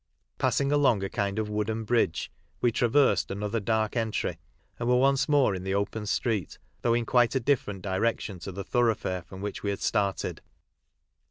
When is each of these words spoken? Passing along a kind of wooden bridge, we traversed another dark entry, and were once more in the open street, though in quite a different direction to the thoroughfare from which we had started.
Passing 0.39 0.71
along 0.71 1.03
a 1.03 1.11
kind 1.11 1.37
of 1.37 1.47
wooden 1.47 1.83
bridge, 1.83 2.31
we 2.59 2.71
traversed 2.71 3.29
another 3.29 3.59
dark 3.59 3.95
entry, 3.95 4.39
and 4.79 4.89
were 4.89 4.95
once 4.95 5.29
more 5.29 5.53
in 5.53 5.63
the 5.63 5.75
open 5.75 6.07
street, 6.07 6.57
though 6.81 6.95
in 6.95 7.05
quite 7.05 7.35
a 7.35 7.39
different 7.39 7.83
direction 7.83 8.39
to 8.39 8.51
the 8.51 8.63
thoroughfare 8.63 9.21
from 9.21 9.41
which 9.41 9.61
we 9.61 9.69
had 9.69 9.83
started. 9.83 10.41